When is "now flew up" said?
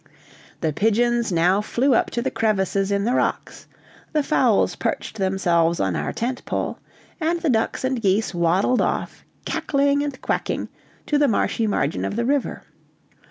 1.31-2.09